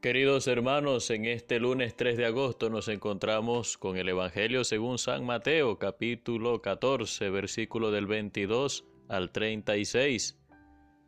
[0.00, 5.26] Queridos hermanos, en este lunes 3 de agosto nos encontramos con el Evangelio según San
[5.26, 10.38] Mateo, capítulo 14, versículo del 22 al 36.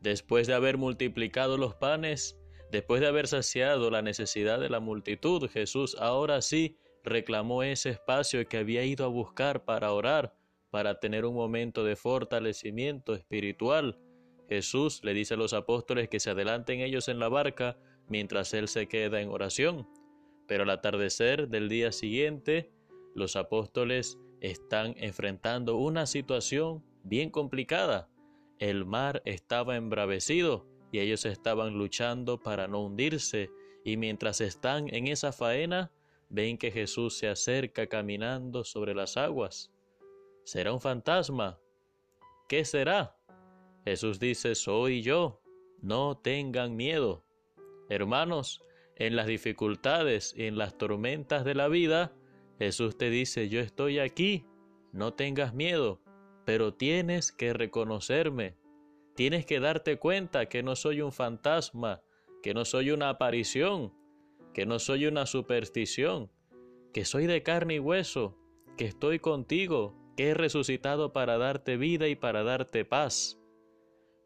[0.01, 2.37] Después de haber multiplicado los panes,
[2.73, 8.45] después de haber saciado la necesidad de la multitud, Jesús ahora sí reclamó ese espacio
[8.49, 10.35] que había ido a buscar para orar,
[10.73, 14.01] para tener un momento de fortalecimiento espiritual.
[14.49, 17.79] Jesús le dice a los apóstoles que se adelanten ellos en la barca,
[18.11, 19.89] mientras él se queda en oración.
[20.47, 22.71] Pero al atardecer del día siguiente,
[23.15, 28.11] los apóstoles están enfrentando una situación bien complicada.
[28.59, 33.51] El mar estaba embravecido y ellos estaban luchando para no hundirse,
[33.85, 35.93] y mientras están en esa faena,
[36.29, 39.71] ven que Jesús se acerca caminando sobre las aguas.
[40.45, 41.59] ¿Será un fantasma?
[42.49, 43.17] ¿Qué será?
[43.85, 45.41] Jesús dice, soy yo,
[45.81, 47.25] no tengan miedo.
[47.91, 48.63] Hermanos,
[48.95, 52.13] en las dificultades y en las tormentas de la vida,
[52.59, 54.47] Jesús te dice, yo estoy aquí,
[54.93, 56.01] no tengas miedo,
[56.45, 58.57] pero tienes que reconocerme,
[59.17, 62.01] tienes que darte cuenta que no soy un fantasma,
[62.45, 63.93] que no soy una aparición,
[64.55, 66.31] que no soy una superstición,
[66.93, 68.39] que soy de carne y hueso,
[68.77, 73.41] que estoy contigo, que he resucitado para darte vida y para darte paz.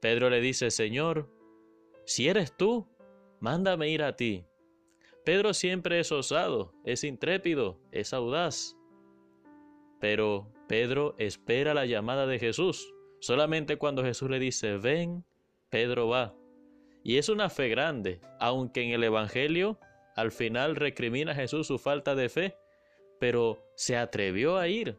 [0.02, 1.30] Pedro le dice, Señor,
[2.04, 2.93] si eres tú,
[3.44, 4.46] mándame ir a ti.
[5.22, 8.74] Pedro siempre es osado, es intrépido, es audaz.
[10.00, 12.94] Pero Pedro espera la llamada de Jesús.
[13.20, 15.26] Solamente cuando Jesús le dice, ven,
[15.68, 16.34] Pedro va.
[17.02, 19.78] Y es una fe grande, aunque en el Evangelio
[20.16, 22.56] al final recrimina a Jesús su falta de fe,
[23.20, 24.96] pero se atrevió a ir.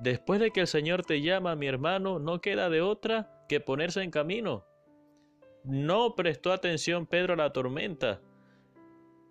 [0.00, 4.02] Después de que el Señor te llama, mi hermano, no queda de otra que ponerse
[4.02, 4.67] en camino.
[5.64, 8.20] No prestó atención Pedro a la tormenta.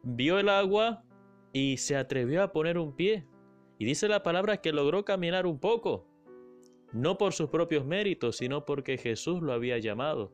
[0.03, 1.03] Vio el agua
[1.53, 3.25] y se atrevió a poner un pie.
[3.79, 6.07] Y dice la palabra que logró caminar un poco,
[6.93, 10.31] no por sus propios méritos, sino porque Jesús lo había llamado.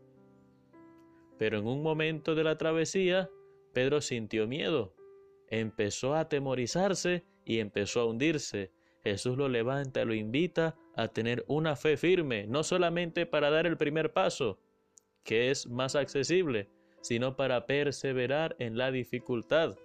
[1.38, 3.30] Pero en un momento de la travesía,
[3.74, 4.96] Pedro sintió miedo,
[5.50, 8.72] empezó a atemorizarse y empezó a hundirse.
[9.04, 13.76] Jesús lo levanta, lo invita a tener una fe firme, no solamente para dar el
[13.76, 14.60] primer paso,
[15.24, 16.70] que es más accesible,
[17.02, 19.76] sino para perseverar en la dificultad.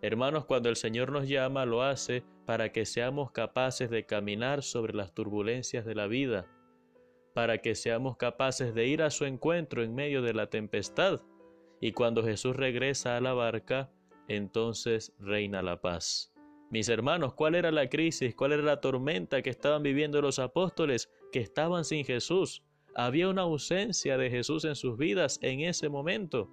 [0.00, 4.94] Hermanos, cuando el Señor nos llama, lo hace para que seamos capaces de caminar sobre
[4.94, 6.46] las turbulencias de la vida,
[7.34, 11.20] para que seamos capaces de ir a su encuentro en medio de la tempestad,
[11.80, 13.90] y cuando Jesús regresa a la barca,
[14.28, 16.32] entonces reina la paz.
[16.70, 18.34] Mis hermanos, ¿cuál era la crisis?
[18.34, 22.62] ¿Cuál era la tormenta que estaban viviendo los apóstoles que estaban sin Jesús?
[22.98, 26.50] Había una ausencia de Jesús en sus vidas en ese momento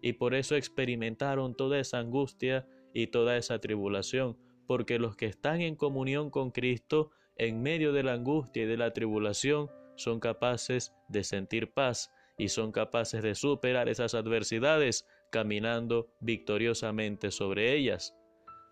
[0.00, 4.38] y por eso experimentaron toda esa angustia y toda esa tribulación,
[4.68, 8.76] porque los que están en comunión con Cristo en medio de la angustia y de
[8.76, 16.14] la tribulación son capaces de sentir paz y son capaces de superar esas adversidades caminando
[16.20, 18.14] victoriosamente sobre ellas.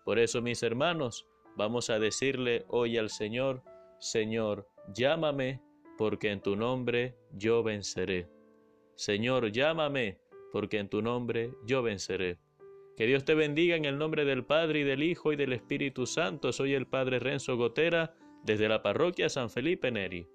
[0.05, 1.27] Por eso, mis hermanos,
[1.57, 3.63] vamos a decirle hoy al Señor,
[3.99, 5.66] Señor, llámame
[5.97, 8.27] porque en tu nombre yo venceré.
[8.95, 10.19] Señor, llámame,
[10.51, 12.37] porque en tu nombre yo venceré.
[12.95, 16.05] Que Dios te bendiga en el nombre del Padre y del Hijo y del Espíritu
[16.05, 16.51] Santo.
[16.51, 20.27] Soy el Padre Renzo Gotera desde la parroquia San Felipe Neri.